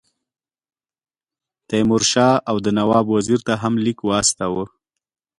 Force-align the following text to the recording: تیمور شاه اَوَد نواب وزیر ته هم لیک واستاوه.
تیمور 1.67 2.03
شاه 2.11 2.35
اَوَد 2.49 2.65
نواب 2.77 3.05
وزیر 3.15 3.39
ته 3.47 3.53
هم 3.61 3.73
لیک 3.83 3.99
واستاوه. 4.07 4.65